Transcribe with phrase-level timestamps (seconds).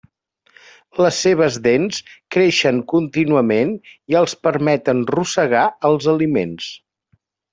[1.05, 1.99] Les seves dents
[2.35, 3.75] creixen contínuament
[4.13, 6.73] i els permeten rosegar els aliments.